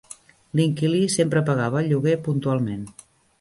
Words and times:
L'inquilí 0.59 1.01
sempre 1.15 1.43
pagava 1.51 1.83
el 1.83 1.93
llogar 1.93 2.17
puntualment. 2.29 2.89